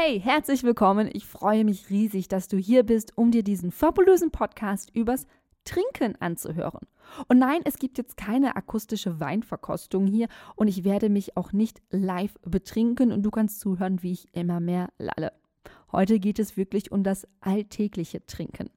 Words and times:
Hey, 0.00 0.20
herzlich 0.20 0.62
willkommen. 0.62 1.10
Ich 1.12 1.26
freue 1.26 1.64
mich 1.64 1.90
riesig, 1.90 2.28
dass 2.28 2.46
du 2.46 2.56
hier 2.56 2.84
bist, 2.84 3.18
um 3.18 3.32
dir 3.32 3.42
diesen 3.42 3.72
fabulösen 3.72 4.30
Podcast 4.30 4.94
übers 4.94 5.26
Trinken 5.64 6.14
anzuhören. 6.20 6.86
Und 7.26 7.40
nein, 7.40 7.62
es 7.64 7.80
gibt 7.80 7.98
jetzt 7.98 8.16
keine 8.16 8.54
akustische 8.54 9.18
Weinverkostung 9.18 10.06
hier 10.06 10.28
und 10.54 10.68
ich 10.68 10.84
werde 10.84 11.08
mich 11.08 11.36
auch 11.36 11.52
nicht 11.52 11.82
live 11.90 12.38
betrinken 12.42 13.10
und 13.10 13.24
du 13.24 13.32
kannst 13.32 13.58
zuhören, 13.58 14.00
wie 14.04 14.12
ich 14.12 14.32
immer 14.36 14.60
mehr 14.60 14.90
lalle. 14.98 15.32
Heute 15.90 16.20
geht 16.20 16.38
es 16.38 16.56
wirklich 16.56 16.92
um 16.92 17.02
das 17.02 17.26
alltägliche 17.40 18.24
Trinken. 18.24 18.70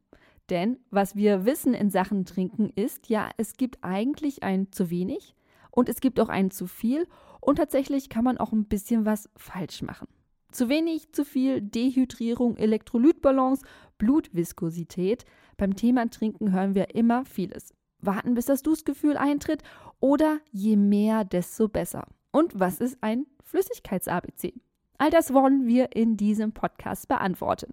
Denn 0.49 0.79
was 0.89 1.15
wir 1.15 1.45
wissen 1.45 1.75
in 1.75 1.91
Sachen 1.91 2.25
Trinken 2.25 2.71
ist, 2.71 3.09
ja, 3.09 3.29
es 3.37 3.57
gibt 3.57 3.83
eigentlich 3.83 4.41
ein 4.41 4.71
zu 4.71 4.89
wenig 4.89 5.35
und 5.69 5.87
es 5.87 6.01
gibt 6.01 6.19
auch 6.19 6.29
ein 6.29 6.49
zu 6.49 6.65
viel 6.65 7.07
und 7.39 7.57
tatsächlich 7.57 8.09
kann 8.09 8.23
man 8.23 8.39
auch 8.39 8.53
ein 8.53 8.65
bisschen 8.65 9.05
was 9.05 9.29
falsch 9.37 9.83
machen. 9.83 10.07
Zu 10.51 10.69
wenig, 10.69 11.13
zu 11.13 11.23
viel, 11.23 11.61
Dehydrierung, 11.61 12.57
Elektrolytbalance, 12.57 13.65
Blutviskosität. 13.97 15.25
Beim 15.57 15.75
Thema 15.75 16.09
Trinken 16.09 16.51
hören 16.51 16.75
wir 16.75 16.93
immer 16.95 17.25
vieles. 17.25 17.73
Warten, 17.99 18.33
bis 18.33 18.45
das 18.45 18.61
Durstgefühl 18.61 19.15
eintritt 19.15 19.63
oder 19.99 20.39
je 20.51 20.75
mehr, 20.75 21.23
desto 21.23 21.67
besser. 21.67 22.07
Und 22.31 22.59
was 22.59 22.79
ist 22.79 22.97
ein 23.01 23.27
Flüssigkeits-ABC? 23.43 24.53
All 24.97 25.09
das 25.09 25.33
wollen 25.33 25.67
wir 25.67 25.95
in 25.95 26.17
diesem 26.17 26.51
Podcast 26.51 27.07
beantworten. 27.07 27.71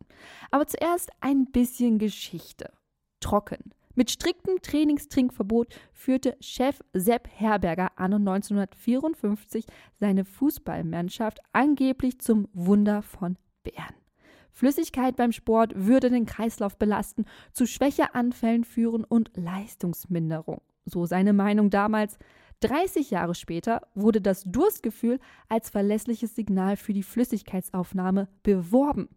Aber 0.50 0.66
zuerst 0.66 1.10
ein 1.20 1.46
bisschen 1.46 1.98
Geschichte. 1.98 2.72
Trocken. 3.20 3.74
Mit 3.98 4.12
striktem 4.12 4.62
Trainingstrinkverbot 4.62 5.74
führte 5.92 6.36
Chef 6.40 6.78
Sepp 6.92 7.28
Herberger 7.34 7.90
anno 7.96 8.14
1954 8.18 9.66
seine 9.98 10.24
Fußballmannschaft 10.24 11.40
angeblich 11.52 12.20
zum 12.20 12.46
Wunder 12.52 13.02
von 13.02 13.36
Bern. 13.64 13.96
Flüssigkeit 14.52 15.16
beim 15.16 15.32
Sport 15.32 15.72
würde 15.74 16.10
den 16.10 16.26
Kreislauf 16.26 16.76
belasten, 16.78 17.24
zu 17.52 17.66
Schwächeanfällen 17.66 18.62
führen 18.62 19.02
und 19.02 19.32
Leistungsminderung. 19.34 20.60
So 20.84 21.04
seine 21.04 21.32
Meinung 21.32 21.68
damals. 21.68 22.18
30 22.60 23.10
Jahre 23.10 23.34
später 23.34 23.82
wurde 23.96 24.20
das 24.20 24.44
Durstgefühl 24.44 25.18
als 25.48 25.70
verlässliches 25.70 26.36
Signal 26.36 26.76
für 26.76 26.92
die 26.92 27.02
Flüssigkeitsaufnahme 27.02 28.28
beworben. 28.44 29.08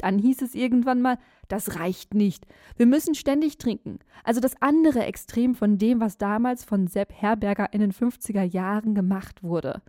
Dann 0.00 0.18
hieß 0.18 0.42
es 0.42 0.54
irgendwann 0.54 1.02
mal, 1.02 1.18
das 1.48 1.78
reicht 1.78 2.14
nicht. 2.14 2.46
Wir 2.76 2.86
müssen 2.86 3.14
ständig 3.14 3.58
trinken. 3.58 3.98
Also 4.24 4.40
das 4.40 4.60
andere 4.62 5.04
Extrem 5.04 5.54
von 5.54 5.78
dem, 5.78 6.00
was 6.00 6.16
damals 6.16 6.64
von 6.64 6.86
Sepp 6.86 7.12
Herberger 7.12 7.72
in 7.72 7.80
den 7.80 7.92
50er 7.92 8.42
Jahren 8.42 8.94
gemacht 8.94 9.42
wurde. 9.42 9.82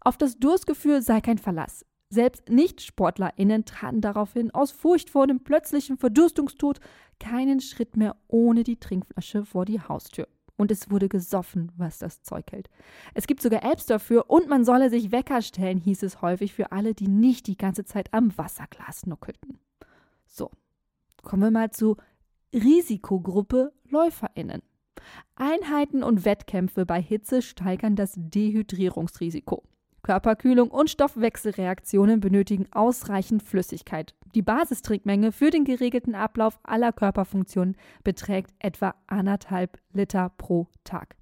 Auf 0.00 0.16
das 0.16 0.38
Durstgefühl 0.38 1.02
sei 1.02 1.20
kein 1.20 1.38
Verlass. 1.38 1.84
Selbst 2.10 2.48
Nicht-SportlerInnen 2.48 3.66
traten 3.66 4.00
daraufhin 4.00 4.50
aus 4.52 4.70
Furcht 4.70 5.10
vor 5.10 5.26
dem 5.26 5.44
plötzlichen 5.44 5.98
Verdurstungstod 5.98 6.80
keinen 7.20 7.60
Schritt 7.60 7.96
mehr 7.96 8.16
ohne 8.28 8.64
die 8.64 8.80
Trinkflasche 8.80 9.44
vor 9.44 9.66
die 9.66 9.80
Haustür 9.80 10.26
und 10.58 10.70
es 10.70 10.90
wurde 10.90 11.08
gesoffen, 11.08 11.72
was 11.76 11.98
das 11.98 12.22
Zeug 12.22 12.50
hält. 12.50 12.68
Es 13.14 13.26
gibt 13.26 13.40
sogar 13.40 13.62
Apps 13.62 13.86
dafür 13.86 14.28
und 14.28 14.48
man 14.48 14.64
solle 14.64 14.90
sich 14.90 15.12
Wecker 15.12 15.40
stellen, 15.40 15.78
hieß 15.78 16.02
es 16.02 16.20
häufig 16.20 16.52
für 16.52 16.72
alle, 16.72 16.94
die 16.94 17.08
nicht 17.08 17.46
die 17.46 17.56
ganze 17.56 17.84
Zeit 17.84 18.12
am 18.12 18.36
Wasserglas 18.36 19.06
nuckelten. 19.06 19.58
So, 20.26 20.50
kommen 21.22 21.42
wir 21.42 21.50
mal 21.50 21.70
zu 21.70 21.96
Risikogruppe 22.52 23.72
LäuferInnen. 23.88 24.62
Einheiten 25.36 26.02
und 26.02 26.24
Wettkämpfe 26.24 26.84
bei 26.84 27.00
Hitze 27.00 27.40
steigern 27.40 27.94
das 27.94 28.14
Dehydrierungsrisiko. 28.16 29.62
Körperkühlung 30.02 30.70
und 30.70 30.90
Stoffwechselreaktionen 30.90 32.20
benötigen 32.20 32.66
ausreichend 32.72 33.42
Flüssigkeit. 33.42 34.14
Die 34.34 34.42
Basistrinkmenge 34.42 35.32
für 35.32 35.50
den 35.50 35.64
geregelten 35.64 36.14
Ablauf 36.14 36.58
aller 36.62 36.92
Körperfunktionen 36.92 37.76
beträgt 38.04 38.52
etwa 38.58 38.94
anderthalb 39.06 39.78
Liter 39.92 40.30
pro 40.36 40.68
Tag. 40.84 41.16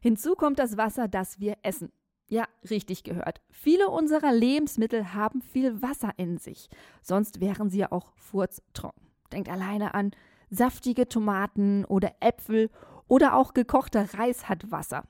Hinzu 0.00 0.34
kommt 0.34 0.58
das 0.58 0.76
Wasser, 0.76 1.08
das 1.08 1.40
wir 1.40 1.56
essen. 1.62 1.92
Ja, 2.28 2.44
richtig 2.68 3.04
gehört. 3.04 3.40
Viele 3.50 3.88
unserer 3.88 4.32
Lebensmittel 4.32 5.14
haben 5.14 5.42
viel 5.42 5.80
Wasser 5.80 6.10
in 6.16 6.38
sich, 6.38 6.68
sonst 7.00 7.40
wären 7.40 7.70
sie 7.70 7.78
ja 7.78 7.92
auch 7.92 8.12
furztrocken. 8.16 9.06
Denkt 9.32 9.48
alleine 9.48 9.94
an 9.94 10.10
saftige 10.50 11.08
Tomaten 11.08 11.84
oder 11.84 12.12
Äpfel 12.20 12.70
oder 13.08 13.36
auch 13.36 13.54
gekochter 13.54 14.14
Reis 14.14 14.48
hat 14.48 14.70
Wasser. 14.70 15.04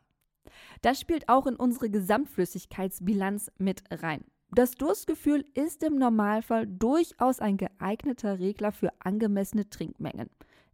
Das 0.83 1.01
spielt 1.01 1.29
auch 1.29 1.47
in 1.47 1.57
unsere 1.57 1.91
Gesamtflüssigkeitsbilanz 1.91 3.51
mit 3.59 3.83
rein. 3.91 4.25
Das 4.51 4.73
Durstgefühl 4.73 5.45
ist 5.55 5.83
im 5.83 5.97
Normalfall 5.97 6.67
durchaus 6.67 7.41
ein 7.41 7.57
geeigneter 7.57 8.39
Regler 8.39 8.73
für 8.73 8.91
angemessene 9.01 9.69
Trinkmengen. 9.69 10.31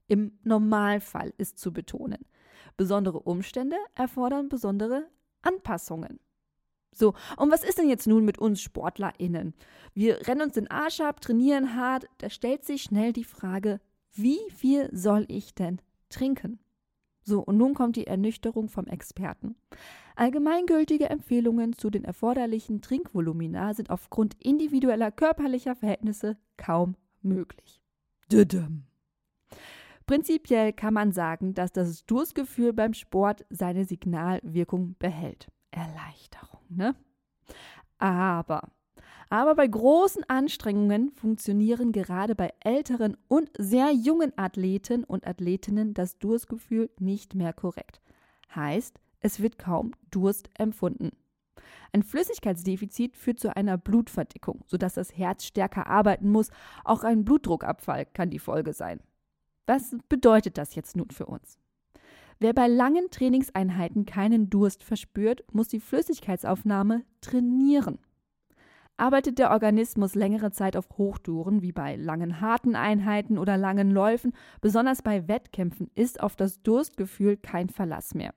Im 0.09 0.38
Normalfall 0.44 1.32
ist 1.38 1.59
zu 1.59 1.72
betonen. 1.72 2.26
Besondere 2.76 3.20
Umstände 3.20 3.76
erfordern 3.94 4.48
besondere 4.48 5.09
Anpassungen. 5.41 6.20
So, 6.94 7.14
und 7.38 7.50
was 7.50 7.64
ist 7.64 7.78
denn 7.78 7.88
jetzt 7.88 8.06
nun 8.06 8.25
mit 8.25 8.38
uns 8.38 8.60
SportlerInnen? 8.60 9.54
Wir 9.94 10.26
rennen 10.28 10.43
uns 10.43 10.54
den 10.54 10.70
Arsch 10.70 11.00
ab, 11.00 11.22
trainieren 11.22 11.75
hart, 11.75 12.06
da 12.19 12.28
stellt 12.28 12.64
sich 12.64 12.82
schnell 12.82 13.14
die 13.14 13.25
Frage, 13.25 13.81
wie 14.12 14.38
viel 14.54 14.91
soll 14.93 15.25
ich 15.28 15.54
denn 15.54 15.81
trinken? 16.10 16.59
So, 17.24 17.40
und 17.40 17.56
nun 17.56 17.74
kommt 17.74 17.96
die 17.96 18.06
Ernüchterung 18.06 18.68
vom 18.68 18.86
Experten. 18.86 19.56
Allgemeingültige 20.16 21.08
Empfehlungen 21.08 21.72
zu 21.72 21.88
den 21.88 22.04
erforderlichen 22.04 22.82
Trinkvolumina 22.82 23.74
sind 23.74 23.90
aufgrund 23.90 24.34
individueller 24.40 25.10
körperlicher 25.10 25.74
Verhältnisse 25.74 26.36
kaum 26.56 26.96
möglich. 27.22 27.80
Düdüm. 28.30 28.84
Prinzipiell 30.06 30.72
kann 30.72 30.94
man 30.94 31.12
sagen, 31.12 31.54
dass 31.54 31.72
das 31.72 32.04
Durstgefühl 32.06 32.72
beim 32.72 32.92
Sport 32.92 33.46
seine 33.50 33.84
Signalwirkung 33.84 34.96
behält. 34.98 35.48
Erleichterung, 35.70 36.60
ne? 36.68 36.94
Aber 37.98 38.72
aber 39.32 39.54
bei 39.54 39.66
großen 39.66 40.25
Anstrengungen 40.28 41.10
funktionieren 41.12 41.93
gerade 41.93 42.34
bei 42.34 42.53
älteren 42.60 43.16
und 43.28 43.50
sehr 43.56 43.91
jungen 43.91 44.34
Athleten 44.37 45.04
und 45.04 45.26
Athletinnen 45.26 45.94
das 45.94 46.19
Durstgefühl 46.19 46.91
nicht 46.98 47.34
mehr 47.34 47.54
korrekt. 47.54 48.03
Heißt, 48.54 49.00
es 49.20 49.41
wird 49.41 49.59
kaum 49.59 49.93
Durst 50.10 50.50
empfunden. 50.59 51.12
Ein 51.94 52.03
Flüssigkeitsdefizit 52.03 53.16
führt 53.16 53.41
zu 53.41 53.56
einer 53.56 53.78
Blutverdickung, 53.78 54.65
sodass 54.66 54.93
das 54.94 55.16
Herz 55.16 55.47
stärker 55.47 55.87
arbeiten 55.87 56.31
muss. 56.31 56.50
Auch 56.84 57.03
ein 57.03 57.25
Blutdruckabfall 57.25 58.04
kann 58.04 58.28
die 58.28 58.38
Folge 58.38 58.75
sein. 58.75 59.00
Was 59.66 59.97
bedeutet 60.10 60.59
das 60.59 60.75
jetzt 60.75 60.94
nun 60.94 61.09
für 61.10 61.25
uns? 61.25 61.56
Wer 62.38 62.53
bei 62.53 62.69
langen 62.69 63.09
Trainingseinheiten 63.09 64.04
keinen 64.04 64.50
Durst 64.50 64.84
verspürt, 64.84 65.43
muss 65.54 65.69
die 65.69 65.81
Flüssigkeitsaufnahme 65.81 67.06
trainieren. 67.22 67.99
Arbeitet 69.02 69.40
der 69.40 69.50
Organismus 69.50 70.14
längere 70.14 70.52
Zeit 70.52 70.76
auf 70.76 70.88
Hochtouren, 70.96 71.60
wie 71.60 71.72
bei 71.72 71.96
langen 71.96 72.40
harten 72.40 72.76
Einheiten 72.76 73.36
oder 73.36 73.56
langen 73.56 73.90
Läufen, 73.90 74.32
besonders 74.60 75.02
bei 75.02 75.26
Wettkämpfen, 75.26 75.90
ist 75.96 76.22
auf 76.22 76.36
das 76.36 76.62
Durstgefühl 76.62 77.36
kein 77.36 77.68
Verlass 77.68 78.14
mehr. 78.14 78.32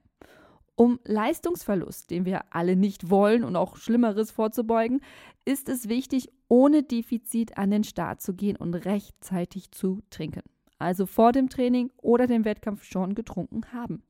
Um 0.74 0.98
Leistungsverlust, 1.04 2.10
den 2.10 2.24
wir 2.24 2.52
alle 2.52 2.74
nicht 2.74 3.10
wollen 3.10 3.44
und 3.44 3.54
auch 3.54 3.76
Schlimmeres 3.76 4.32
vorzubeugen, 4.32 5.02
ist 5.44 5.68
es 5.68 5.88
wichtig, 5.88 6.32
ohne 6.48 6.82
Defizit 6.82 7.56
an 7.56 7.70
den 7.70 7.84
Start 7.84 8.20
zu 8.20 8.34
gehen 8.34 8.56
und 8.56 8.74
rechtzeitig 8.74 9.70
zu 9.70 10.00
trinken. 10.10 10.42
Also 10.80 11.06
vor 11.06 11.30
dem 11.30 11.48
Training 11.48 11.92
oder 11.98 12.26
dem 12.26 12.44
Wettkampf 12.44 12.82
schon 12.82 13.14
getrunken 13.14 13.72
haben. 13.72 14.02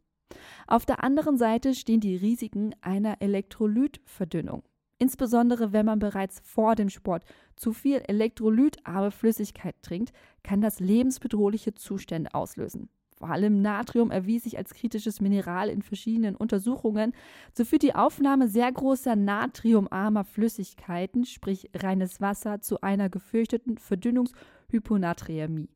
Auf 0.67 0.87
der 0.87 1.05
anderen 1.05 1.37
Seite 1.37 1.75
stehen 1.75 2.01
die 2.01 2.17
Risiken 2.17 2.75
einer 2.81 3.21
Elektrolytverdünnung. 3.21 4.63
Insbesondere 4.99 5.73
wenn 5.73 5.87
man 5.87 5.99
bereits 5.99 6.41
vor 6.43 6.75
dem 6.75 6.89
Sport 6.89 7.25
zu 7.55 7.73
viel 7.73 8.03
elektrolytarme 8.07 9.11
Flüssigkeit 9.11 9.75
trinkt, 9.83 10.13
kann 10.43 10.61
das 10.61 10.81
lebensbedrohliche 10.81 11.75
Zustände 11.75 12.33
auslösen. 12.35 12.89
Vor 13.19 13.31
allem 13.31 13.63
Natrium 13.63 14.11
erwies 14.11 14.45
sich 14.45 14.59
als 14.59 14.75
kritisches 14.75 15.23
Mineral 15.23 15.71
in 15.71 15.81
verschiedenen 15.81 16.37
Untersuchungen. 16.37 17.15
So 17.55 17.65
führt 17.65 17.83
die 17.83 17.95
Aufnahme 17.95 18.47
sehr 18.47 18.71
großer 18.71 19.17
natriumarmer 19.17 20.25
Flüssigkeiten, 20.25 21.25
sprich 21.25 21.71
reines 21.75 22.21
Wasser, 22.21 22.61
zu 22.61 22.83
einer 22.83 23.09
gefürchteten 23.09 23.79
Verdünnungshyponaträmie. 23.79 25.71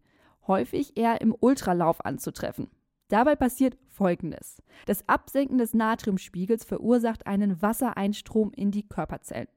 Häufig 0.47 0.99
eher 0.99 1.23
im 1.23 1.35
Ultralauf 1.39 2.05
anzutreffen. 2.05 2.69
Dabei 3.11 3.35
passiert 3.35 3.77
Folgendes. 3.89 4.62
Das 4.87 5.07
Absenken 5.09 5.59
des 5.59 5.75
Natriumspiegels 5.75 6.65
verursacht 6.65 7.27
einen 7.27 7.61
Wassereinstrom 7.61 8.53
in 8.55 8.71
die 8.71 8.89
Körperzellen. 8.89 9.49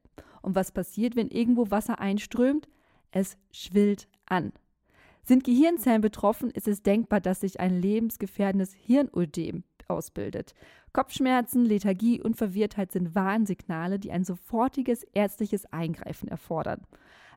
Und 0.42 0.56
was 0.56 0.72
passiert, 0.72 1.16
wenn 1.16 1.30
irgendwo 1.30 1.70
Wasser 1.70 2.00
einströmt? 2.00 2.68
Es 3.12 3.38
schwillt 3.52 4.08
an. 4.26 4.54
Sind 5.24 5.44
Gehirnzellen 5.44 6.02
betroffen, 6.02 6.50
ist 6.50 6.68
es 6.68 6.82
denkbar, 6.82 7.22
dass 7.22 7.42
sich 7.42 7.60
ein 7.60 7.80
lebensgefährdendes 7.80 8.74
Hirnödem 8.74 9.64
ausbildet. 9.88 10.56
Kopfschmerzen, 10.92 11.64
Lethargie 11.64 12.22
und 12.22 12.36
Verwirrtheit 12.36 12.92
sind 12.92 13.14
Warnsignale, 13.14 14.00
die 14.00 14.12
ein 14.12 14.24
sofortiges 14.24 15.04
ärztliches 15.14 15.72
Eingreifen 15.72 16.28
erfordern. 16.28 16.82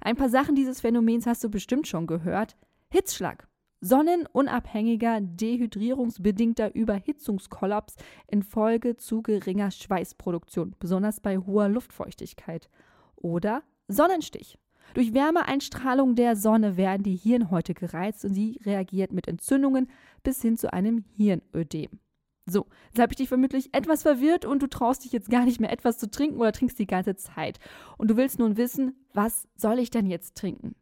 Ein 0.00 0.16
paar 0.16 0.30
Sachen 0.30 0.54
dieses 0.54 0.80
Phänomens 0.80 1.26
hast 1.26 1.44
du 1.44 1.50
bestimmt 1.50 1.86
schon 1.86 2.06
gehört. 2.06 2.56
Hitzschlag. 2.90 3.46
Sonnenunabhängiger 3.88 5.20
dehydrierungsbedingter 5.20 6.74
Überhitzungskollaps 6.74 7.96
infolge 8.26 8.96
zu 8.96 9.22
geringer 9.22 9.70
Schweißproduktion, 9.70 10.74
besonders 10.78 11.20
bei 11.20 11.38
hoher 11.38 11.68
Luftfeuchtigkeit. 11.68 12.68
Oder 13.16 13.62
Sonnenstich. 13.88 14.58
Durch 14.94 15.14
Wärmeeinstrahlung 15.14 16.14
der 16.14 16.36
Sonne 16.36 16.76
werden 16.76 17.02
die 17.02 17.16
Hirnhäute 17.16 17.74
gereizt 17.74 18.24
und 18.24 18.34
sie 18.34 18.60
reagiert 18.64 19.12
mit 19.12 19.28
Entzündungen 19.28 19.88
bis 20.22 20.40
hin 20.42 20.56
zu 20.56 20.72
einem 20.72 21.04
Hirnödem. 21.16 22.00
So, 22.48 22.66
jetzt 22.86 23.00
habe 23.00 23.12
ich 23.12 23.16
dich 23.16 23.28
vermutlich 23.28 23.74
etwas 23.74 24.02
verwirrt 24.02 24.44
und 24.44 24.62
du 24.62 24.68
traust 24.68 25.04
dich 25.04 25.12
jetzt 25.12 25.30
gar 25.30 25.44
nicht 25.44 25.60
mehr 25.60 25.72
etwas 25.72 25.98
zu 25.98 26.08
trinken 26.08 26.38
oder 26.38 26.52
trinkst 26.52 26.78
die 26.78 26.86
ganze 26.86 27.16
Zeit. 27.16 27.58
Und 27.98 28.08
du 28.08 28.16
willst 28.16 28.38
nun 28.38 28.56
wissen, 28.56 28.94
was 29.12 29.48
soll 29.56 29.80
ich 29.80 29.90
denn 29.90 30.06
jetzt 30.06 30.36
trinken? 30.36 30.76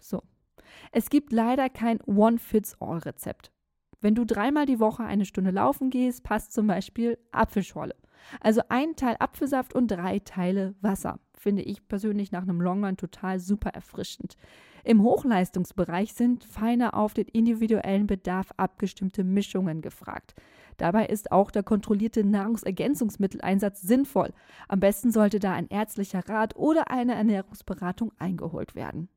So. 0.00 0.22
Es 0.90 1.10
gibt 1.10 1.32
leider 1.32 1.68
kein 1.68 2.00
One-Fits-All-Rezept. 2.02 3.52
Wenn 4.00 4.14
du 4.14 4.24
dreimal 4.24 4.66
die 4.66 4.80
Woche 4.80 5.04
eine 5.04 5.24
Stunde 5.24 5.52
laufen 5.52 5.90
gehst, 5.90 6.24
passt 6.24 6.52
zum 6.52 6.66
Beispiel 6.66 7.18
Apfelschorle. 7.30 7.94
Also 8.40 8.62
ein 8.68 8.96
Teil 8.96 9.16
Apfelsaft 9.18 9.74
und 9.74 9.88
drei 9.88 10.18
Teile 10.18 10.74
Wasser. 10.80 11.18
Finde 11.34 11.62
ich 11.62 11.86
persönlich 11.88 12.32
nach 12.32 12.42
einem 12.42 12.60
Longrun 12.60 12.96
total 12.96 13.40
super 13.40 13.70
erfrischend. 13.70 14.36
Im 14.84 15.02
Hochleistungsbereich 15.02 16.12
sind 16.14 16.44
feiner 16.44 16.94
auf 16.94 17.14
den 17.14 17.26
individuellen 17.28 18.06
Bedarf 18.06 18.52
abgestimmte 18.56 19.22
Mischungen 19.22 19.82
gefragt. 19.82 20.34
Dabei 20.76 21.06
ist 21.06 21.30
auch 21.30 21.50
der 21.50 21.62
kontrollierte 21.62 22.24
Nahrungsergänzungsmitteleinsatz 22.24 23.82
sinnvoll. 23.82 24.32
Am 24.68 24.80
besten 24.80 25.12
sollte 25.12 25.38
da 25.38 25.52
ein 25.52 25.68
ärztlicher 25.68 26.28
Rat 26.28 26.56
oder 26.56 26.90
eine 26.90 27.14
Ernährungsberatung 27.14 28.12
eingeholt 28.18 28.74
werden. 28.74 29.08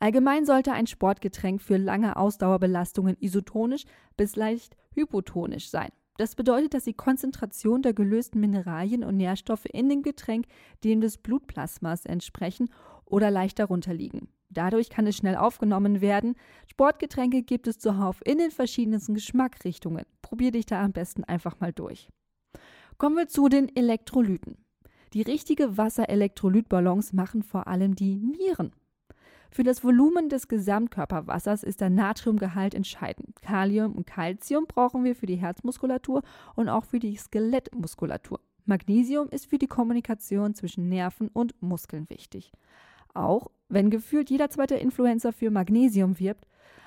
Allgemein 0.00 0.46
sollte 0.46 0.72
ein 0.72 0.86
Sportgetränk 0.86 1.60
für 1.60 1.76
lange 1.76 2.16
Ausdauerbelastungen 2.16 3.18
isotonisch 3.20 3.84
bis 4.16 4.34
leicht 4.34 4.74
hypotonisch 4.94 5.68
sein. 5.68 5.90
Das 6.16 6.34
bedeutet, 6.34 6.74
dass 6.74 6.84
die 6.84 6.94
Konzentration 6.94 7.82
der 7.82 7.92
gelösten 7.92 8.40
Mineralien 8.40 9.04
und 9.04 9.18
Nährstoffe 9.18 9.66
in 9.70 9.88
dem 9.88 10.02
Getränk 10.02 10.46
dem 10.84 11.00
des 11.02 11.18
Blutplasmas 11.18 12.06
entsprechen 12.06 12.70
oder 13.04 13.30
leicht 13.30 13.58
darunter 13.58 13.92
liegen. 13.92 14.28
Dadurch 14.48 14.88
kann 14.88 15.06
es 15.06 15.16
schnell 15.16 15.36
aufgenommen 15.36 16.00
werden. 16.00 16.34
Sportgetränke 16.66 17.42
gibt 17.42 17.68
es 17.68 17.78
zuhauf 17.78 18.20
in 18.24 18.38
den 18.38 18.50
verschiedensten 18.50 19.14
Geschmackrichtungen. 19.14 20.04
Probier 20.22 20.50
dich 20.50 20.66
da 20.66 20.82
am 20.82 20.92
besten 20.92 21.24
einfach 21.24 21.60
mal 21.60 21.72
durch. 21.72 22.08
Kommen 22.98 23.16
wir 23.16 23.28
zu 23.28 23.48
den 23.48 23.74
Elektrolyten. 23.76 24.56
Die 25.12 25.22
richtige 25.22 25.76
Wasserelektrolytbalance 25.76 27.14
machen 27.14 27.42
vor 27.42 27.66
allem 27.66 27.94
die 27.94 28.16
Nieren. 28.16 28.72
Für 29.52 29.64
das 29.64 29.82
Volumen 29.82 30.28
des 30.28 30.46
Gesamtkörperwassers 30.46 31.64
ist 31.64 31.80
der 31.80 31.90
Natriumgehalt 31.90 32.72
entscheidend. 32.72 33.42
Kalium 33.42 33.96
und 33.96 34.06
Calcium 34.06 34.66
brauchen 34.68 35.02
wir 35.02 35.16
für 35.16 35.26
die 35.26 35.36
Herzmuskulatur 35.36 36.22
und 36.54 36.68
auch 36.68 36.84
für 36.84 37.00
die 37.00 37.16
Skelettmuskulatur. 37.16 38.38
Magnesium 38.64 39.28
ist 39.28 39.46
für 39.46 39.58
die 39.58 39.66
Kommunikation 39.66 40.54
zwischen 40.54 40.88
Nerven 40.88 41.28
und 41.28 41.60
Muskeln 41.60 42.08
wichtig. 42.10 42.52
Auch 43.12 43.50
wenn 43.68 43.90
gefühlt 43.90 44.30
jeder 44.30 44.50
zweite 44.50 44.76
Influencer 44.76 45.32
für 45.32 45.50
Magnesium 45.50 46.20
wirbt, 46.20 46.46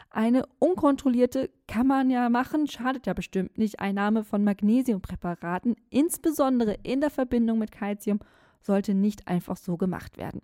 eine 0.09 0.45
unkontrollierte 0.59 1.49
kann 1.67 1.87
man 1.87 2.09
ja 2.09 2.29
machen, 2.29 2.67
schadet 2.67 3.07
ja 3.07 3.13
bestimmt 3.13 3.57
nicht. 3.57 3.81
Einnahme 3.81 4.23
von 4.23 4.45
Magnesiumpräparaten, 4.45 5.75
insbesondere 5.89 6.77
in 6.83 7.01
der 7.01 7.09
Verbindung 7.09 7.59
mit 7.59 7.73
Calcium, 7.73 8.19
sollte 8.61 8.93
nicht 8.93 9.27
einfach 9.27 9.57
so 9.57 9.75
gemacht 9.75 10.17
werden 10.17 10.41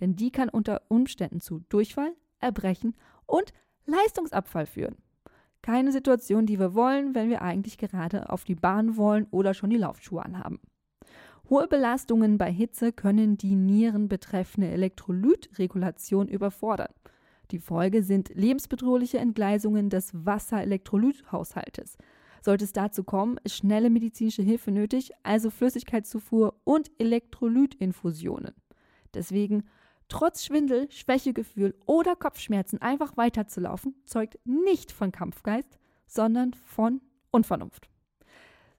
denn 0.00 0.16
die 0.16 0.30
kann 0.30 0.48
unter 0.48 0.82
Umständen 0.88 1.40
zu 1.40 1.60
Durchfall, 1.68 2.12
Erbrechen 2.38 2.94
und 3.26 3.52
Leistungsabfall 3.86 4.66
führen. 4.66 4.96
Keine 5.62 5.90
Situation, 5.92 6.46
die 6.46 6.58
wir 6.58 6.74
wollen, 6.74 7.14
wenn 7.14 7.28
wir 7.28 7.42
eigentlich 7.42 7.78
gerade 7.78 8.30
auf 8.30 8.44
die 8.44 8.54
Bahn 8.54 8.96
wollen 8.96 9.26
oder 9.30 9.54
schon 9.54 9.70
die 9.70 9.78
Laufschuhe 9.78 10.24
anhaben. 10.24 10.60
Hohe 11.48 11.68
Belastungen 11.68 12.38
bei 12.38 12.52
Hitze 12.52 12.92
können 12.92 13.36
die 13.38 13.54
Nieren 13.54 14.08
betreffende 14.08 14.68
Elektrolytregulation 14.68 16.28
überfordern. 16.28 16.92
Die 17.52 17.60
Folge 17.60 18.02
sind 18.02 18.30
lebensbedrohliche 18.34 19.18
Entgleisungen 19.18 19.88
des 19.88 20.10
Wasserelektrolythaushaltes. 20.12 21.96
Sollte 22.42 22.64
es 22.64 22.72
dazu 22.72 23.04
kommen, 23.04 23.38
ist 23.44 23.56
schnelle 23.56 23.90
medizinische 23.90 24.42
Hilfe 24.42 24.72
nötig, 24.72 25.12
also 25.22 25.50
Flüssigkeitszufuhr 25.50 26.60
und 26.64 26.90
Elektrolytinfusionen. 26.98 28.54
Deswegen 29.14 29.64
Trotz 30.08 30.44
Schwindel, 30.44 30.90
Schwächegefühl 30.90 31.74
oder 31.84 32.14
Kopfschmerzen 32.14 32.80
einfach 32.80 33.16
weiterzulaufen, 33.16 33.94
zeugt 34.04 34.38
nicht 34.44 34.92
von 34.92 35.10
Kampfgeist, 35.12 35.78
sondern 36.06 36.54
von 36.54 37.00
Unvernunft. 37.30 37.88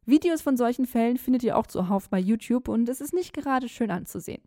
Videos 0.05 0.41
von 0.41 0.55
solchen 0.55 0.85
Fällen 0.85 1.17
findet 1.17 1.43
ihr 1.43 1.57
auch 1.57 1.67
zuhauf 1.67 2.09
bei 2.09 2.19
YouTube 2.19 2.69
und 2.69 2.87
es 2.87 3.01
ist 3.01 3.13
nicht 3.13 3.33
gerade 3.33 3.67
schön 3.67 3.91
anzusehen. 3.91 4.41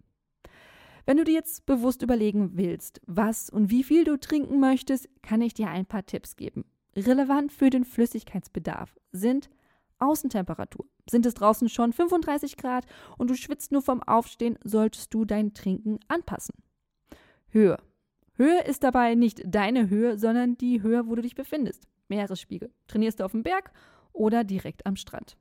Wenn 1.04 1.18
du 1.18 1.24
dir 1.24 1.34
jetzt 1.34 1.66
bewusst 1.66 2.02
überlegen 2.02 2.52
willst, 2.54 3.00
was 3.06 3.50
und 3.50 3.70
wie 3.70 3.84
viel 3.84 4.04
du 4.04 4.18
trinken 4.18 4.58
möchtest, 4.58 5.08
kann 5.22 5.42
ich 5.42 5.52
dir 5.52 5.68
ein 5.68 5.84
paar 5.84 6.06
Tipps 6.06 6.36
geben. 6.36 6.64
Relevant 6.96 7.52
für 7.52 7.68
den 7.68 7.84
Flüssigkeitsbedarf 7.84 8.98
sind 9.12 9.50
Außentemperatur. 9.98 10.86
Sind 11.08 11.26
es 11.26 11.34
draußen 11.34 11.68
schon 11.68 11.92
35 11.92 12.56
Grad 12.56 12.86
und 13.18 13.28
du 13.28 13.34
schwitzt 13.34 13.70
nur 13.70 13.82
vom 13.82 14.02
Aufstehen, 14.02 14.58
solltest 14.64 15.12
du 15.12 15.24
dein 15.24 15.52
Trinken 15.52 16.00
anpassen. 16.08 16.54
Höhe. 17.50 17.78
Höhe 18.34 18.62
ist 18.62 18.82
dabei 18.84 19.14
nicht 19.14 19.42
deine 19.44 19.90
Höhe, 19.90 20.18
sondern 20.18 20.56
die 20.56 20.82
Höhe, 20.82 21.06
wo 21.06 21.14
du 21.14 21.22
dich 21.22 21.34
befindest. 21.34 21.86
Meeresspiegel. 22.08 22.72
Trainierst 22.88 23.20
du 23.20 23.24
auf 23.24 23.32
dem 23.32 23.42
Berg 23.42 23.72
oder 24.12 24.44
direkt 24.44 24.86
am 24.86 24.96
Strand. 24.96 25.36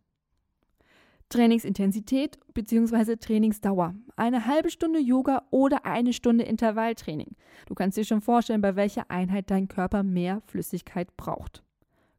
Trainingsintensität 1.29 2.39
bzw. 2.55 3.15
Trainingsdauer. 3.17 3.93
Eine 4.15 4.47
halbe 4.47 4.71
Stunde 4.71 4.99
Yoga 4.99 5.43
oder 5.51 5.85
eine 5.85 6.11
Stunde 6.11 6.43
Intervalltraining. 6.43 7.35
Du 7.67 7.75
kannst 7.75 7.97
dir 7.97 8.03
schon 8.03 8.21
vorstellen, 8.21 8.61
bei 8.61 8.75
welcher 8.75 9.11
Einheit 9.11 9.51
dein 9.51 9.67
Körper 9.67 10.01
mehr 10.01 10.41
Flüssigkeit 10.47 11.15
braucht. 11.17 11.63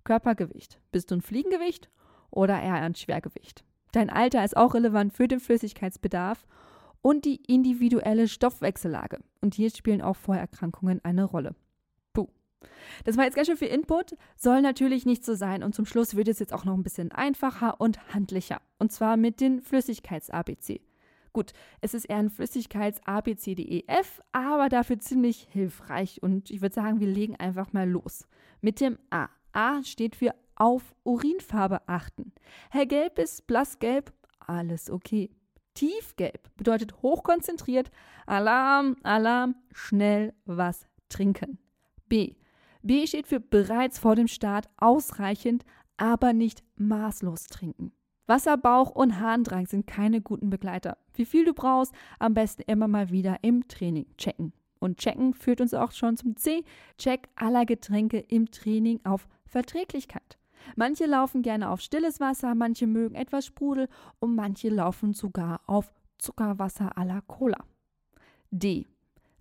Körpergewicht. 0.05 0.79
Bist 0.93 1.11
du 1.11 1.17
ein 1.17 1.23
Fliegengewicht 1.23 1.91
oder 2.31 2.61
eher 2.61 2.75
ein 2.75 2.95
Schwergewicht? 2.95 3.65
Dein 3.93 4.11
Alter 4.11 4.45
ist 4.45 4.57
auch 4.57 4.75
relevant 4.75 5.13
für 5.13 5.27
den 5.27 5.41
Flüssigkeitsbedarf 5.41 6.47
und 7.03 7.25
die 7.25 7.37
individuelle 7.47 8.29
Stoffwechsellage. 8.29 9.19
Und 9.41 9.55
hier 9.55 9.71
spielen 9.71 10.03
auch 10.03 10.17
Vorerkrankungen 10.17 11.01
eine 11.05 11.25
Rolle. 11.25 11.55
Puh. 12.13 12.29
Das 13.05 13.17
war 13.17 13.25
jetzt 13.25 13.35
ganz 13.35 13.49
schön 13.49 13.57
viel 13.57 13.69
Input, 13.69 14.17
soll 14.37 14.63
natürlich 14.63 15.07
nicht 15.07 15.25
so 15.25 15.35
sein. 15.35 15.63
Und 15.63 15.75
zum 15.75 15.87
Schluss 15.87 16.17
wird 16.17 16.29
es 16.29 16.39
jetzt 16.39 16.53
auch 16.53 16.65
noch 16.65 16.75
ein 16.75 16.83
bisschen 16.83 17.13
einfacher 17.13 17.81
und 17.81 18.15
handlicher. 18.15 18.61
Und 18.79 18.93
zwar 18.93 19.17
mit 19.17 19.41
den 19.41 19.63
Flüssigkeits-ABC. 19.63 20.81
Gut, 21.33 21.53
es 21.81 21.95
ist 21.95 22.07
eher 22.07 22.17
ein 22.17 22.31
Flüssigkeits-ABCDEF, 22.31 24.21
aber 24.33 24.69
dafür 24.69 24.99
ziemlich 24.99 25.47
hilfreich. 25.51 26.23
Und 26.23 26.51
ich 26.51 26.61
würde 26.61 26.75
sagen, 26.75 26.99
wir 26.99 27.07
legen 27.07 27.37
einfach 27.37 27.73
mal 27.73 27.89
los. 27.89 28.27
Mit 28.61 28.81
dem 28.81 28.99
A. 29.11 29.29
A 29.53 29.83
steht 29.85 30.17
für 30.17 30.35
auf 30.57 30.95
Urinfarbe 31.05 31.89
achten. 31.89 32.33
Hellgelb 32.71 33.19
ist 33.19 33.47
blassgelb, 33.47 34.13
alles 34.41 34.91
okay. 34.91 35.31
Tiefgelb 35.81 36.55
bedeutet 36.59 37.01
hochkonzentriert, 37.01 37.91
Alarm, 38.27 38.97
Alarm, 39.03 39.55
schnell 39.73 40.35
was 40.45 40.87
trinken. 41.09 41.59
B. 42.07 42.35
B 42.83 43.07
steht 43.07 43.27
für 43.27 43.41
bereits 43.41 43.99
vor 43.99 44.15
dem 44.15 44.29
Start 44.29 44.69
ausreichend, 44.77 45.65
aber 45.97 46.35
nicht 46.35 46.63
maßlos 46.77 47.47
trinken. 47.47 47.93
Wasserbauch 48.27 48.91
und 48.91 49.21
Harndrang 49.21 49.67
sind 49.67 49.87
keine 49.87 50.21
guten 50.21 50.51
Begleiter. 50.51 50.99
Wie 51.15 51.25
viel 51.25 51.47
du 51.47 51.55
brauchst, 51.55 51.95
am 52.19 52.35
besten 52.35 52.61
immer 52.67 52.87
mal 52.87 53.09
wieder 53.09 53.39
im 53.41 53.67
Training 53.67 54.05
checken. 54.19 54.53
Und 54.81 54.99
checken 54.99 55.33
führt 55.33 55.63
uns 55.63 55.73
auch 55.73 55.93
schon 55.93 56.19
zum 56.19 56.37
C. 56.37 56.63
Check 56.99 57.31
aller 57.37 57.65
Getränke 57.65 58.19
im 58.19 58.51
Training 58.51 59.01
auf 59.05 59.27
Verträglichkeit. 59.47 60.37
Manche 60.77 61.07
laufen 61.07 61.43
gerne 61.43 61.71
auf 61.71 61.81
stilles 61.81 62.21
Wasser, 62.21 62.55
manche 62.55 62.87
mögen 62.87 63.15
etwas 63.15 63.47
Sprudel 63.47 63.89
und 64.19 64.35
manche 64.35 64.69
laufen 64.69 65.13
sogar 65.13 65.61
auf 65.67 65.93
Zuckerwasser 66.19 66.97
à 66.97 67.05
la 67.05 67.21
Cola. 67.23 67.65
D. 68.51 68.87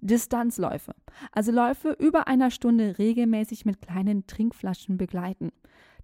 Distanzläufe. 0.01 0.95
Also 1.31 1.51
Läufe 1.51 1.91
über 1.99 2.27
einer 2.27 2.51
Stunde 2.51 2.97
regelmäßig 2.97 3.65
mit 3.65 3.81
kleinen 3.81 4.27
Trinkflaschen 4.27 4.97
begleiten. 4.97 5.51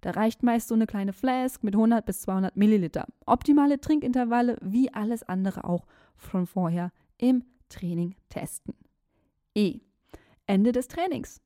Da 0.02 0.10
reicht 0.10 0.42
meist 0.42 0.68
so 0.68 0.74
eine 0.74 0.86
kleine 0.86 1.12
Flask 1.12 1.64
mit 1.64 1.74
100 1.74 2.04
bis 2.04 2.20
200 2.22 2.56
Milliliter. 2.56 3.06
Optimale 3.24 3.80
Trinkintervalle 3.80 4.58
wie 4.60 4.92
alles 4.92 5.22
andere 5.22 5.64
auch 5.64 5.86
von 6.14 6.46
vorher 6.46 6.92
im 7.16 7.44
Training 7.68 8.14
testen. 8.28 8.74
E. 9.54 9.80
Ende 10.46 10.72
des 10.72 10.88
Trainings. 10.88 11.40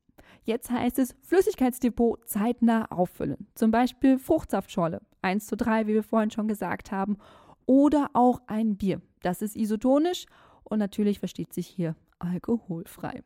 Jetzt 0.45 0.71
heißt 0.71 0.99
es 0.99 1.15
Flüssigkeitsdepot 1.23 2.29
zeitnah 2.29 2.87
auffüllen. 2.91 3.49
Zum 3.55 3.71
Beispiel 3.71 4.19
Fruchtsaftschorle, 4.19 5.01
1 5.23 5.47
zu 5.47 5.57
3, 5.57 5.87
wie 5.87 5.95
wir 5.95 6.03
vorhin 6.03 6.31
schon 6.31 6.49
gesagt 6.49 6.93
haben, 6.93 7.19
oder 7.67 8.11
auch 8.15 8.41
ein 8.47 8.77
Bier. 8.77 9.01
Das 9.23 9.43
ist 9.43 9.57
isotonisch 9.57 10.27
und 10.65 10.79
natürlich 10.79 11.19
versteht 11.19 11.53
sich 11.53 11.67
hier 11.67 11.95
alkoholfrei. 12.19 13.23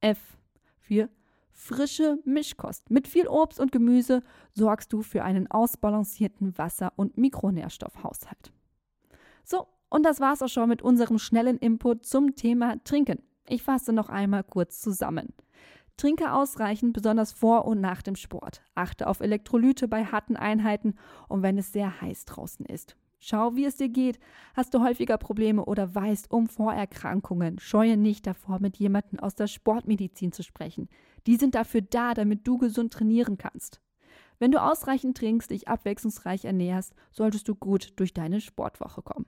F 0.00 0.38
für 0.78 1.08
frische 1.50 2.18
Mischkost. 2.24 2.90
Mit 2.90 3.08
viel 3.08 3.26
Obst 3.26 3.58
und 3.58 3.72
Gemüse 3.72 4.22
sorgst 4.52 4.92
du 4.92 5.02
für 5.02 5.24
einen 5.24 5.50
ausbalancierten 5.50 6.56
Wasser- 6.58 6.92
und 6.96 7.16
Mikronährstoffhaushalt. 7.16 8.52
So, 9.44 9.66
und 9.88 10.04
das 10.04 10.20
war's 10.20 10.42
auch 10.42 10.48
schon 10.48 10.68
mit 10.68 10.82
unserem 10.82 11.18
schnellen 11.18 11.58
Input 11.58 12.04
zum 12.04 12.36
Thema 12.36 12.76
Trinken. 12.84 13.22
Ich 13.48 13.62
fasse 13.62 13.92
noch 13.92 14.08
einmal 14.08 14.44
kurz 14.44 14.80
zusammen. 14.80 15.32
Trinke 15.96 16.32
ausreichend, 16.32 16.92
besonders 16.92 17.32
vor 17.32 17.64
und 17.64 17.80
nach 17.80 18.02
dem 18.02 18.16
Sport. 18.16 18.62
Achte 18.74 19.06
auf 19.06 19.20
Elektrolyte 19.20 19.88
bei 19.88 20.04
harten 20.04 20.36
Einheiten 20.36 20.94
und 21.28 21.42
wenn 21.42 21.56
es 21.56 21.72
sehr 21.72 22.00
heiß 22.00 22.26
draußen 22.26 22.66
ist. 22.66 22.96
Schau, 23.18 23.56
wie 23.56 23.64
es 23.64 23.76
dir 23.76 23.88
geht. 23.88 24.18
Hast 24.54 24.74
du 24.74 24.82
häufiger 24.82 25.16
Probleme 25.16 25.64
oder 25.64 25.94
weißt 25.94 26.30
um 26.30 26.48
Vorerkrankungen? 26.48 27.58
Scheue 27.58 27.96
nicht 27.96 28.26
davor, 28.26 28.60
mit 28.60 28.76
jemandem 28.76 29.20
aus 29.20 29.34
der 29.34 29.46
Sportmedizin 29.46 30.32
zu 30.32 30.42
sprechen. 30.42 30.88
Die 31.26 31.36
sind 31.36 31.54
dafür 31.54 31.80
da, 31.80 32.14
damit 32.14 32.46
du 32.46 32.58
gesund 32.58 32.92
trainieren 32.92 33.38
kannst. 33.38 33.80
Wenn 34.38 34.52
du 34.52 34.62
ausreichend 34.62 35.16
trinkst, 35.16 35.50
dich 35.50 35.66
abwechslungsreich 35.66 36.44
ernährst, 36.44 36.94
solltest 37.10 37.48
du 37.48 37.54
gut 37.54 37.94
durch 37.96 38.12
deine 38.12 38.40
Sportwoche 38.42 39.00
kommen. 39.00 39.26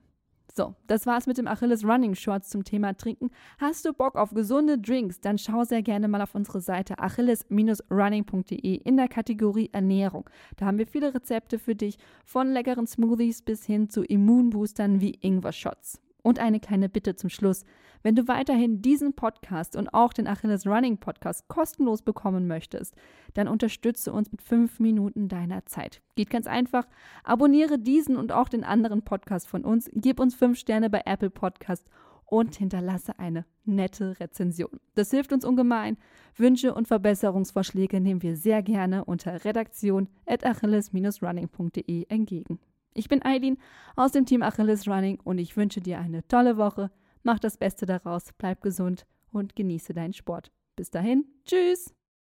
So, 0.55 0.75
das 0.87 1.05
war's 1.05 1.27
mit 1.27 1.37
dem 1.37 1.47
Achilles 1.47 1.85
Running 1.85 2.15
Shorts 2.15 2.49
zum 2.49 2.63
Thema 2.63 2.97
Trinken. 2.97 3.29
Hast 3.59 3.85
du 3.85 3.93
Bock 3.93 4.15
auf 4.15 4.31
gesunde 4.31 4.79
Drinks? 4.79 5.21
Dann 5.21 5.37
schau 5.37 5.63
sehr 5.63 5.83
gerne 5.83 6.07
mal 6.07 6.21
auf 6.21 6.33
unsere 6.33 6.59
Seite 6.59 6.97
achilles-running.de 6.99 8.75
in 8.75 8.97
der 8.97 9.07
Kategorie 9.07 9.69
Ernährung. 9.71 10.29
Da 10.57 10.65
haben 10.65 10.79
wir 10.79 10.87
viele 10.87 11.13
Rezepte 11.13 11.59
für 11.59 11.75
dich, 11.75 11.97
von 12.25 12.51
leckeren 12.51 12.87
Smoothies 12.87 13.43
bis 13.43 13.63
hin 13.65 13.89
zu 13.89 14.03
Immunboostern 14.03 15.01
wie 15.01 15.17
Ingwer-Shots. 15.21 16.01
Und 16.21 16.39
eine 16.39 16.59
kleine 16.59 16.89
Bitte 16.89 17.15
zum 17.15 17.29
Schluss. 17.29 17.63
Wenn 18.03 18.15
du 18.15 18.27
weiterhin 18.27 18.81
diesen 18.81 19.13
Podcast 19.13 19.75
und 19.75 19.93
auch 19.93 20.13
den 20.13 20.27
Achilles 20.27 20.65
Running 20.65 20.97
Podcast 20.97 21.47
kostenlos 21.47 22.01
bekommen 22.01 22.47
möchtest, 22.47 22.95
dann 23.33 23.47
unterstütze 23.47 24.11
uns 24.11 24.31
mit 24.31 24.41
fünf 24.41 24.79
Minuten 24.79 25.27
deiner 25.27 25.65
Zeit. 25.65 26.01
Geht 26.15 26.29
ganz 26.29 26.47
einfach. 26.47 26.87
Abonniere 27.23 27.79
diesen 27.79 28.17
und 28.17 28.31
auch 28.31 28.49
den 28.49 28.63
anderen 28.63 29.03
Podcast 29.03 29.47
von 29.47 29.65
uns, 29.65 29.89
gib 29.93 30.19
uns 30.19 30.35
fünf 30.35 30.57
Sterne 30.57 30.89
bei 30.89 31.01
Apple 31.05 31.29
Podcast 31.29 31.89
und 32.29 32.55
hinterlasse 32.55 33.19
eine 33.19 33.43
nette 33.65 34.17
Rezension. 34.19 34.79
Das 34.95 35.11
hilft 35.11 35.33
uns 35.33 35.43
ungemein. 35.45 35.97
Wünsche 36.35 36.73
und 36.73 36.87
Verbesserungsvorschläge 36.87 37.99
nehmen 37.99 38.21
wir 38.21 38.37
sehr 38.37 38.61
gerne 38.61 39.03
unter 39.05 39.45
redaktion.achilles-running.de 39.45 42.05
entgegen. 42.07 42.59
Ich 42.93 43.09
bin 43.09 43.23
Eileen 43.23 43.57
aus 43.95 44.11
dem 44.11 44.25
Team 44.25 44.41
Achilles 44.41 44.87
Running 44.87 45.19
und 45.23 45.37
ich 45.37 45.55
wünsche 45.57 45.81
dir 45.81 45.99
eine 45.99 46.27
tolle 46.27 46.57
Woche. 46.57 46.91
Mach 47.23 47.39
das 47.39 47.57
Beste 47.57 47.85
daraus, 47.85 48.23
bleib 48.37 48.61
gesund 48.61 49.05
und 49.31 49.55
genieße 49.55 49.93
deinen 49.93 50.13
Sport. 50.13 50.51
Bis 50.75 50.89
dahin, 50.89 51.25
tschüss! 51.45 51.98